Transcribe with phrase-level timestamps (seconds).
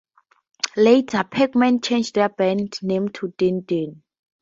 [0.77, 4.01] Later, Pac Man changed their band name to "Din-Din".